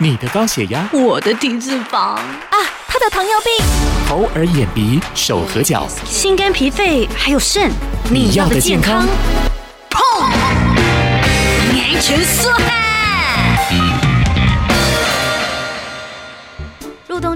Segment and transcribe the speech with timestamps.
[0.00, 1.98] 你的高血压，我的低脂肪。
[1.98, 2.22] 啊，
[2.86, 3.66] 他的糖尿病，
[4.08, 7.68] 头耳眼鼻手和脚，心肝脾肺还有肾，
[8.08, 9.04] 你要的健康，
[9.90, 10.28] 砰，
[11.72, 12.52] 年全说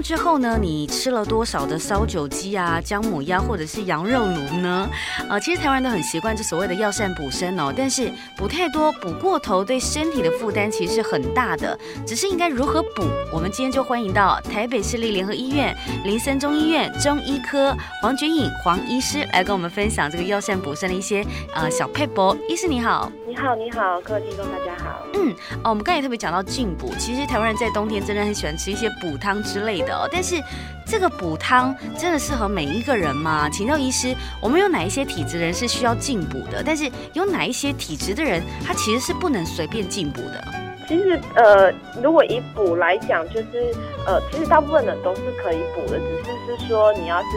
[0.03, 4.89] 之后呢，你吃了多少的烧酒鸡啊、姜母鸭或者是羊肉炉呢？
[5.29, 11.79] 呃，其实台湾人都很习惯这所谓的药膳补身哦，但是补太多、补过头，对身体的负担其实是很大的。
[12.05, 13.03] 只是应该如何补？
[13.31, 15.73] 我们今天就欢迎到台北市立联合医院
[16.03, 21.25] 林森中医院中医科黄菊颖黄医师来跟我们分享这个药膳补身的一些
[21.55, 22.37] 呃小配博。
[22.49, 25.01] 医师你好，你好，你好，各位听众大家好。
[25.13, 25.31] 嗯，
[25.63, 30.41] 哦，我们刚才也特别讲到进补，其实台湾人在冬天真的很喜欢吃一些补汤之类的哦，但是
[30.85, 33.49] 这个补汤真的适合每一个人吗？
[33.49, 36.63] 请教医师，我们有哪一些体质人是需要进补的？
[36.65, 40.43] 但是有哪一些体质的人，他其实是不能随便进补的？
[40.87, 43.73] 其实，呃，如果以补来讲，就是
[44.05, 47.27] 呃，其实大部分人都是可以补的，只是是说你要是。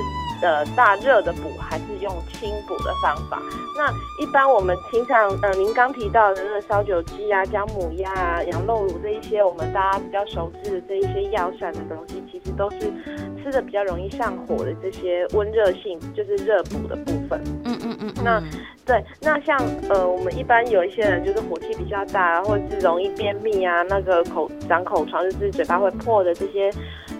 [0.42, 3.42] 呃，大热的补还是用清补的方法？
[3.76, 3.90] 那
[4.22, 12.78] 一般我们平常，呃，您刚提到的那个烧酒鸡啊、姜母鸭啊、羊肉乳这一些，我们大家比较熟知的这一些药膳的东西，其实都是
[13.42, 17.42] 吃的比较容易上火的这些温热性，就是热补的部分。
[17.64, 18.14] 嗯嗯嗯。
[18.24, 18.40] 那
[18.86, 26.70] 对，那像呃，我们一般有一些人就是火气比较大，或者是容易便秘啊，那个口长口疮，就是嘴巴会破的这些。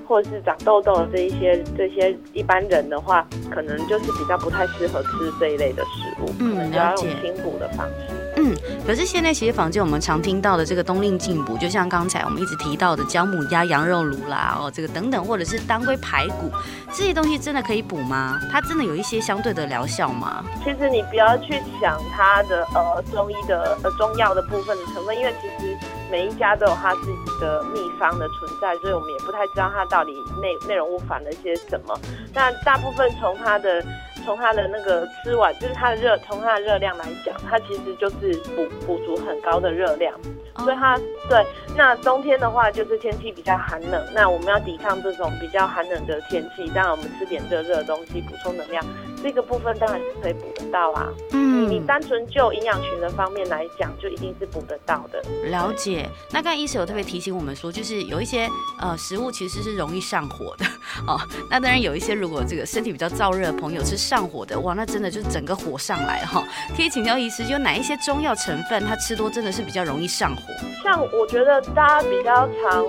[0.07, 8.15] 或者是长痘痘的这一些这些一般人的话，可能就是比较不太适合吃这一类的食物，嗯，可能就要用清补的方式。
[8.39, 8.55] 嗯，
[8.87, 16.51] 可是现在其实坊间我们常听到的这个冬令进补，就像刚才我们一直提到的姜母鸭、羊肉炉啦，哦，这个等等，或者是当归排骨
[16.93, 18.39] 这些东西，真的可以补吗？
[18.53, 20.45] 它真的有一些相对的疗效吗？
[20.63, 25.76] 其实你不要去想它的呃中医的呃中药的部分的成分，因为其实
[26.11, 31.99] 每一家都有它自己的秘方的存在，所以我们也不太知道它到底内内容物反了些什么。
[32.33, 33.85] 那大部分从它的。
[34.27, 40.13] 从它的那个吃完，就是它的热，从它的热量来讲，它其实就是补补足很高的热量，
[40.59, 40.99] 所以它
[41.29, 41.47] 对。
[41.77, 48.85] 那冬天的话，就是天气比较寒冷，那我们要抵抗这种比较寒冷的天气，当然我们吃点热热的东西补充能量，
[49.23, 51.07] 这个部分当然是可以补得到啊。
[51.33, 55.23] 嗯，你单纯就营养学的方面来讲，就一定是补得到的。
[55.51, 56.09] 了解。
[56.31, 58.49] 那刚才医师有特别提醒我们说，就是有一些
[58.81, 60.65] 呃食物其实是容易上火的
[61.07, 61.19] 哦。
[61.49, 64.27] 那当然有一些如果这个身体比较燥热的朋友是上。
[64.27, 66.43] 火的哇，那真的就是整个火上来哈。
[66.77, 70.43] 可以请教医师，有哪一些中药成分，它吃多真的是比较容易上火？
[70.83, 72.85] 像我觉得大家比较常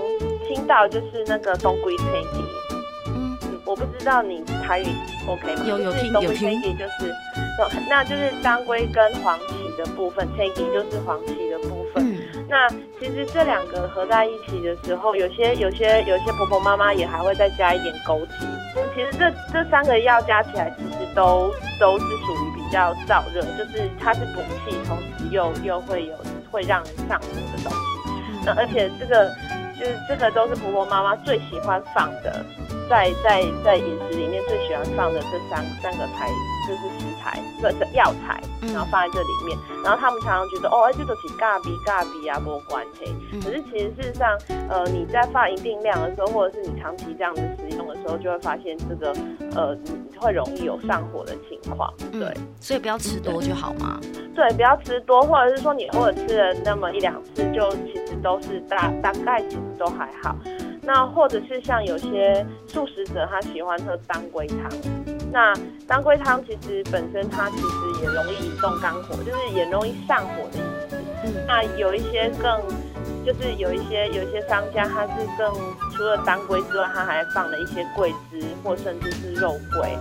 [0.48, 2.40] 听到就是那个当归青鸡，
[3.06, 4.86] 嗯，我不知道你台语
[5.28, 5.62] OK 吗？
[5.64, 7.14] 有有听有听，就是，
[7.88, 12.04] 那就是当归跟黄芪的部分，青鸡就是黄芪的部分。
[12.04, 18.28] 嗯，那其实这两个合在一起的时候，有些有些有些婆婆妈妈也还会再加一点枸杞。
[18.94, 26.14] 其实这这三个药加起来，其实都都是属于比较燥热，就是它是补气，同时又又会有
[26.50, 28.44] 会让人上火的东西。
[28.46, 29.28] 那而且这个
[29.78, 32.44] 就是这个都是婆婆妈妈最喜欢放的。
[32.88, 36.26] 在在在饮食里面最喜欢放的这三三个材
[36.68, 43.16] 就是食材，不是药材，然后放在这里面，然后他们常常觉得哦，这都是咖比咖比啊，没关系。
[43.42, 49.12] 可是其实事实上，呃，你在放一定量的时候，或者是你长期这样子使用的时候，就会发现这个
[49.56, 49.74] 呃
[50.10, 51.90] 你会容易有上火的情况。
[52.12, 53.98] 对、嗯，所以不要吃多就好吗？
[54.34, 60.36] 对，不要吃多，或者是说你偶尔吃了那么一两次，就其实都是大大概其实都还好。
[60.82, 65.17] 那或者是像有些素食者，他喜欢喝当归汤。
[65.30, 65.54] 那
[65.86, 70.96] 当归汤其实本身它其实也容易引动肝火，就是也容易上火的意思。
[71.24, 71.44] 嗯。
[71.46, 72.60] 那有一些更，
[73.26, 75.52] 就是有一些有一些商家，他是更
[75.92, 79.98] 除了当归之外，他还放了一些桂枝或甚至是肉桂。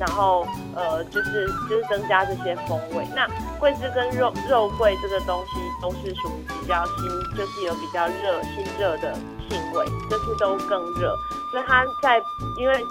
[0.00, 3.04] 然后，呃，就是就是增加这些风味。
[3.14, 3.26] 那
[3.58, 5.52] 桂枝跟肉肉桂这个东西
[5.82, 9.12] 都是属于比较辛，就是有比较热辛热的
[9.48, 11.16] 性味，就是都更热。
[11.50, 12.20] 所以它在
[12.56, 12.84] 因为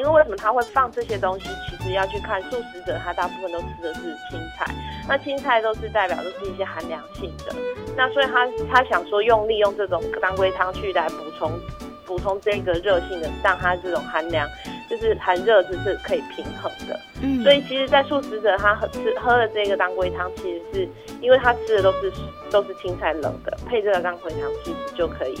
[0.00, 1.46] 因为为什么他会放这些东西？
[1.68, 4.00] 其实要去看素食者，他大部分都吃的是
[4.30, 4.66] 青菜。
[5.06, 7.54] 那青菜都是代表都是一些寒凉性的。
[7.94, 11.52] 那所以他他想说用利用这种当归汤去来补充
[12.06, 14.48] 补充这个热性的，让它这种寒凉。
[14.88, 20.88] 就是寒热就是可以平衡的，嗯，所以其实，在素食者他喝吃喝了这个当归汤，其实是
[21.20, 22.12] 因为他吃的都是
[22.50, 25.36] 都是青菜冷的，配这个当归汤，其实就可以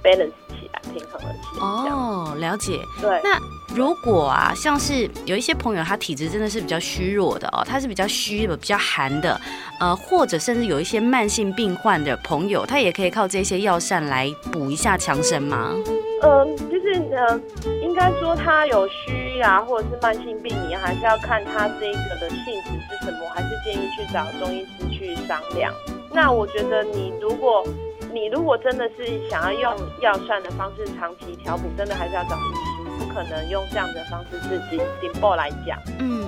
[0.00, 1.66] balance 起来，平衡了起来。
[1.66, 2.78] 哦，了解。
[3.02, 3.20] 对。
[3.24, 3.36] 那
[3.74, 9.40] 如果啊，像是有一些朋友，他体质真的是比较虚弱的哦，他是比较虚的、比较寒的，
[9.80, 15.74] 呃，或者甚至有一些慢性病患的朋友，他也可以靠这些药膳来补一下强身吗？
[16.22, 17.40] 嗯，就是呃，
[17.82, 25.74] 应该说他有虚啊，或者是慢性病，你还是要看他这个的性质是什么，还是建议去找中医师去商量。
[26.12, 27.66] 那我觉得你如果
[28.12, 32.73] 你如果真的是想要用药膳的方式长期调补，真的还是要找医师，
[33.14, 35.78] 可能用这样的方式自己顶爆来讲。
[35.98, 36.24] 嗯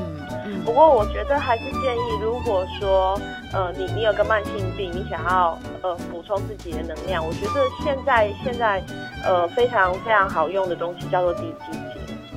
[0.46, 0.64] 嗯。
[0.64, 3.20] 不过我觉得还是建议，如果说
[3.52, 8.82] 呃你你有个慢性病，你想要呃补充自己的能量，我觉得现在现在
[9.24, 11.82] 呃非常非常好用的东西叫做低基精。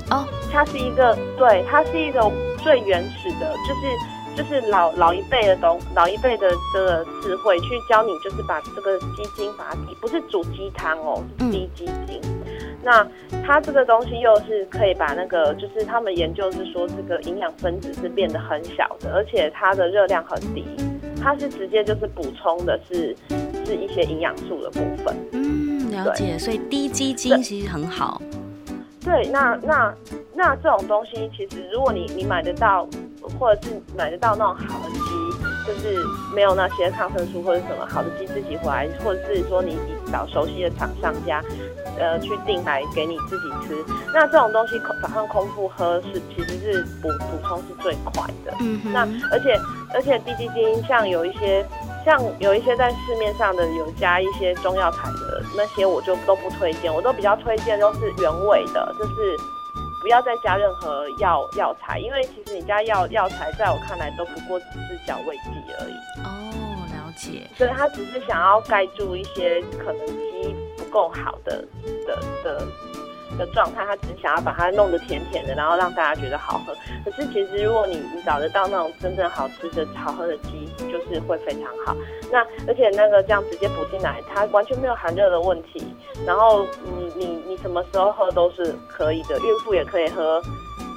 [0.09, 2.19] 哦，它是一个对，它是一个
[2.63, 3.95] 最原始的，就是。
[4.37, 12.21] 就是老老一辈的东，老一辈的这个智慧去教你，就是把这个鸡精把它滴，不是煮鸡汤哦，是滴鸡精。
[12.23, 12.38] 嗯、
[12.83, 13.05] 那
[13.45, 20.65] 它这个东西又是可以把那个，就是他们研究是说这个营养分子是变得很小的，而且它的热量很低，
[21.21, 23.15] 它是直接就是补充的是
[23.65, 25.15] 是一些营养素的部分。
[25.31, 26.37] 嗯，了解。
[26.37, 28.21] 所以滴鸡精其实很好。
[29.03, 29.93] 对，那那
[30.33, 32.87] 那这种东西，其实如果你你买得到。
[33.37, 36.03] 或者是买得到那种好的鸡，就是
[36.33, 41.41] 没有那些抗生素或者什么好的鸡自己回来，或者是说你你找熟悉的厂商家，
[41.97, 43.83] 呃，去订来给你自己吃。
[44.13, 48.53] 那这种东西早上空腹喝是其实是补补充是最快的。
[48.59, 48.93] 嗯哼。
[48.93, 49.01] 那
[49.31, 49.57] 而且
[49.93, 51.65] 而且滴鸡精像有一些
[52.05, 59.37] 像有一些在市面上的有加一些中药材的那些，我就都不推荐，我都比较推荐都是原味的，就是。
[60.01, 65.93] 不要再加任何药药材，因为其实你加药药材，在我看来都不过只是调味剂而已。
[66.23, 66.48] 哦，了
[67.57, 71.63] 所以他只是想要盖住一些可能鸡不够好的
[72.05, 72.67] 的的。
[73.37, 76.73] 的状态，他只想要把它弄得甜甜的，然后让大家觉得好喝。
[77.05, 81.95] 可是其实，如果你你找得到那种真正好吃的好喝的鸡，就是会非常好。
[82.31, 85.95] 那而且那个这样直接补进来，它完全没有寒热的问题。
[86.25, 90.41] 然后，嗯，你你什么时候喝都是可以的，孕妇也可以喝。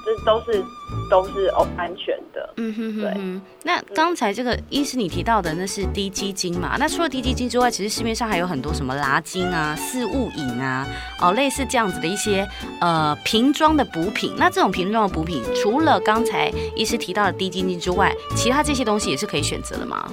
[0.04, 0.64] 这都是
[1.08, 3.40] 都是哦安全的，嗯哼哼，对。
[3.62, 6.76] 那刚才这个医师你提到的那是低基金嘛？
[6.78, 10.87] 那除了低基金之外，其实市面上还有很多什么 lapsang 精啊、四物饮啊，
[11.20, 12.46] 哦，类似这样子的一些
[12.81, 14.34] 呃瓶装的补品。
[14.37, 20.10] 那这种瓶装的补品，除了刚才医师提到的低基金之外，其他这些东西也是可以选择的吗？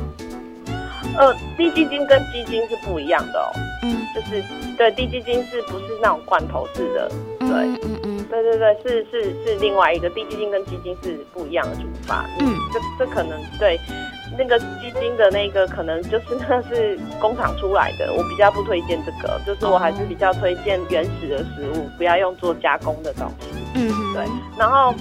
[1.17, 3.49] 呃，低基金跟基金是不一样的哦。
[3.81, 4.43] 嗯，就是
[4.77, 7.09] 对，低基金是不是那种罐头式的？
[7.39, 12.25] 对，嗯嗯嗯，对对对，是是是另外一个低基金跟基金是不一样的煮法。
[12.39, 13.79] 嗯，这这可能对
[14.37, 23.47] 那个基金的那个可能就是那是工厂出来的，我比较不推荐这个，就是我还是比较推荐原始的食物，不要用做加工的东西。
[23.75, 24.25] 嗯哼，对。
[24.57, 24.93] 然后，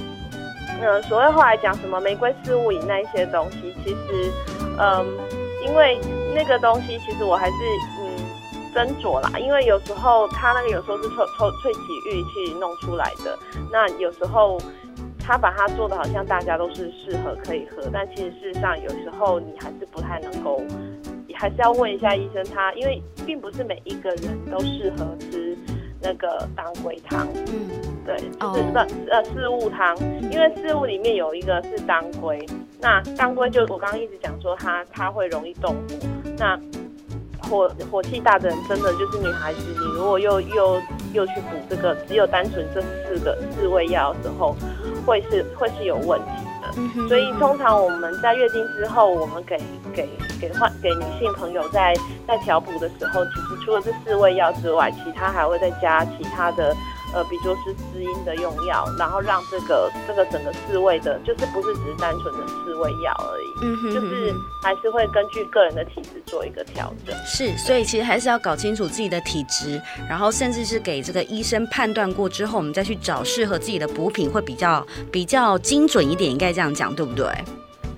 [0.80, 4.30] 嗯、呃，所谓后来讲什么玫瑰四物饮那一些东西，其实，
[4.78, 5.04] 嗯。
[5.66, 5.98] 因为
[6.34, 7.52] 那个东西，其实我还是
[7.97, 7.97] 嗯
[8.74, 9.38] 斟酌啦。
[9.38, 13.38] 因为有时候他那个有时候是抽抽萃取玉去弄出来的，
[13.72, 14.60] 那有时候
[15.18, 20.62] 他把它做的好像大家都是适合可以喝，但其实事实上有时候你还是不太能够，
[21.34, 25.56] 还是要问一下医生他，因为并不是每一个人都适合吃
[26.00, 27.28] 那个当归汤。
[27.34, 27.68] 嗯，
[28.06, 29.96] 对，就是那呃四物汤，
[30.30, 32.44] 因为四物里面有一个是当归。
[32.80, 35.96] 那当归就我刚刚一直讲说它它会容易动火，
[36.38, 36.58] 那
[37.48, 40.80] 火火气大的人真的就是女孩子，你如果又又
[41.12, 44.54] 又去补这个只有单纯这四个四味药的时候，
[45.06, 46.26] 会是会是有问题
[46.62, 47.08] 的。
[47.08, 49.58] 所以通常我们在月经之后，我们给
[49.94, 50.08] 给
[50.40, 51.94] 给患给女性朋友在
[52.26, 56.74] 在调补的时候，其实除了这四味药之外，其他还会再加其他的。
[57.14, 67.16] 呃，比如说是滋阴的用药，然后让这个这个整个四味的，就是不是只是单纯的四味药而已，嗯哼，就是还是会根据个人的体质做一个调整。
[67.24, 77.26] 是，所以其实还是要搞清楚自己的体质，然后甚至是给这个医生判断过之后，我们再去找适合自己的补品，会比较比较精准一点，应该这样讲，对不对？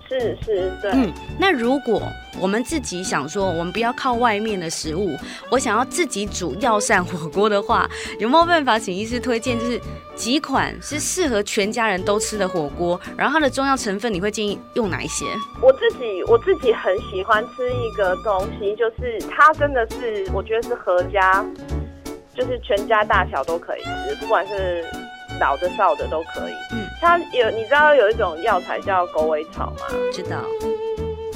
[0.08, 0.90] 是是，对。
[0.92, 2.02] 嗯，那如果
[2.40, 5.16] 我们自己想说，我们不要靠外面的食物，
[5.50, 9.58] 我想要自己煮药膳火锅的话，有没有办法请医师推荐？
[9.58, 9.80] 就是
[10.14, 15.26] 几款是适合全家人都吃的火锅，然后它的中药成分你会建议用哪一些？
[15.60, 21.44] 我自己我自己很喜欢吃一个东西，就是它真的是我觉得是合家，
[22.34, 24.84] 就是全家大小都可以吃，不管是
[25.40, 26.52] 老的少的都可以。
[26.72, 26.86] 嗯。
[27.00, 29.86] 它有，你知道有一种药材叫狗尾草吗？
[30.12, 30.44] 知道，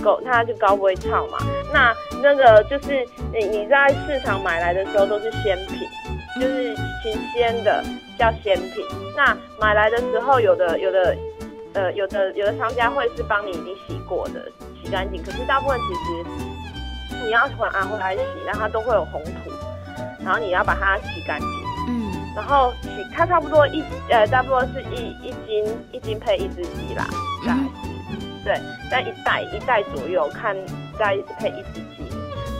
[0.04, 1.38] 狗它就狗尾草嘛。
[1.72, 1.92] 那
[2.22, 5.78] 那个就是你你在市场买来的时候都是鲜品，
[6.40, 7.82] 就是新鲜的
[8.18, 8.84] 叫鲜品。
[9.16, 11.16] 那买来的时候，有的有的
[11.72, 14.46] 呃有的有的商家会是帮你已经洗过的，
[14.82, 15.22] 洗干净。
[15.22, 19.50] 可是大部分其实你要拿回来洗，然后它都会有红土，
[20.22, 21.48] 然后你要把它洗干净。
[21.86, 27.06] 嗯，然后洗它差不多一呃差不多是一一斤一斤配一只鸡啦，
[27.46, 27.68] 嗯，
[28.44, 28.54] 对，
[28.90, 30.54] 但一袋一袋左右，看
[30.98, 32.04] 再配一只鸡。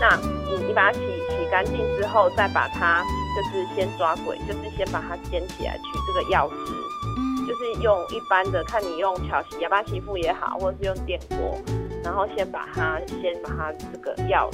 [0.00, 3.02] 那你你把它洗洗干净之后，再把它
[3.36, 6.72] 就是先抓鬼，就是先把它煎起来，取这个药汁。
[7.16, 11.56] 嗯，就是用一般的，看你用巧洗哑巴媳妇也好，或者是用电锅，
[12.02, 14.50] 然后先把它先把它这个药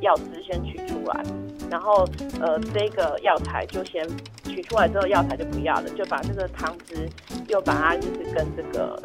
[0.00, 1.22] 药汁先取出来，
[1.70, 2.06] 然后
[2.40, 4.06] 呃这个药材就先
[4.44, 7.08] 取出来之后，药材就不要了，就把这个汤汁
[7.48, 9.02] 又把它就是跟这个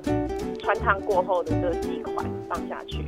[0.72, 3.06] 汆烫过后的这个鸡块放下去。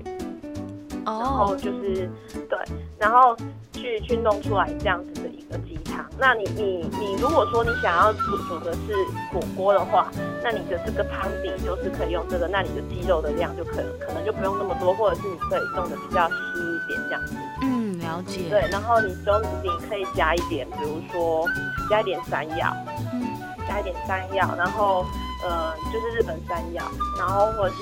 [1.06, 2.10] 然后就是
[2.50, 2.58] 对，
[2.98, 3.36] 然后
[3.74, 6.06] 去去弄出来这样子的一个鸡汤。
[6.18, 8.94] 那你你你如果说你想要煮煮的是
[9.34, 10.10] 火锅的话，
[10.42, 17.36] 那你的这个汤底就是可以用这个，那你的鸡肉的量就可能可能就不用那么多，或者是你可以弄得比较稀一点这样子。
[17.64, 18.50] 嗯，了解。
[18.50, 21.46] 对，然后你中你可以加一点，比如说
[21.90, 22.74] 加一点山药，
[23.12, 23.28] 嗯，
[23.68, 25.06] 加一点山药，然后
[25.44, 26.84] 呃就是日本山药，
[27.18, 27.82] 然后或者是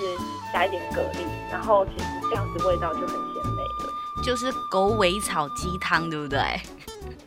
[0.54, 2.06] 加一点蛤蜊，然后其实。
[2.32, 6.40] 这样子味道就很鲜美了，就是狗尾草鸡汤，对不对？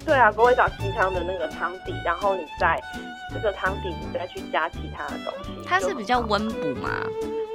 [0.03, 2.83] 对啊，狗尾草鸡汤的那个汤底，然后你在
[3.31, 5.51] 这个汤底，你再去加其他的东西。
[5.67, 6.89] 它是比较温补嘛？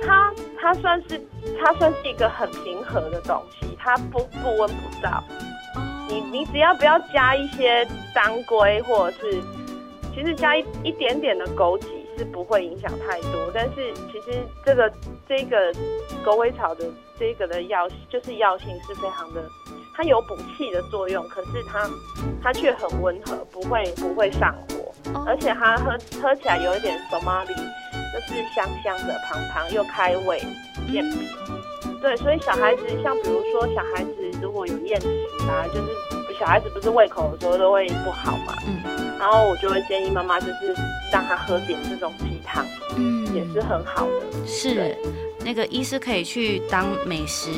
[0.05, 1.19] 它它算是
[1.59, 5.19] 它算是一个很平和的东西，它不不温不燥。
[6.07, 9.41] 你你只要不要加一些当归，或者是
[10.19, 11.85] 其实加一一点点的枸杞
[12.17, 13.49] 是不会影响太多。
[13.53, 14.91] 但是其实这个
[15.27, 15.73] 这个
[16.23, 16.85] 狗尾草的。
[17.19, 19.43] 这个的药就是药性是非常的，
[19.93, 21.85] 它有补气的作用，可是它
[22.41, 25.27] 它却很温和，不会不会上火，oh.
[25.27, 30.39] 而且它喝喝起来有一点手麻里，就是香香的、胖胖又开胃、
[30.89, 31.27] 健脾。
[32.01, 35.09] 对，所以小孩子像比如说小孩子如果有厌食
[35.49, 38.81] 啊，就是小孩子不是胃口的时候都会不好嘛，嗯，
[39.19, 40.73] 然后我就会建议妈妈就是
[41.11, 44.97] 让她喝点这种鸡汤，嗯，也是很好的，是。
[45.41, 47.49] 那个医师可以去当美食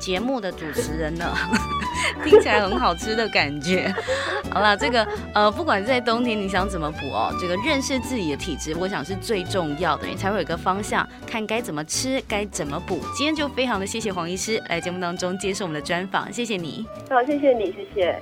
[0.00, 1.32] 节目的主持人了，
[2.24, 3.92] 听起来很好吃的感觉。
[4.50, 12.98] 好了，这个呃，不管在冬天你想怎么补哦，这个认识自己的体质，我想是最重要的，你才会有一个方向，看该怎么吃，该怎么补。
[13.16, 16.84] 今天就非常的谢谢黄医师来节目当中接受我们的专访，谢谢你。
[17.08, 18.20] 好，谢谢你，谢谢。